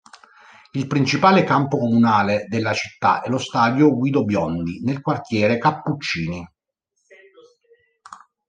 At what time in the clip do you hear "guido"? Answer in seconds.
3.95-4.23